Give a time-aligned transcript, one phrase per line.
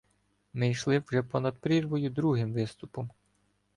[0.53, 3.09] Ми йшли вже понад прірвою другим виступом.